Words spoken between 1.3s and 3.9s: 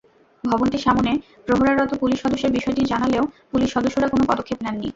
প্রহরারত police সদস্যদের বিষয়টি জানালেও পুলিশ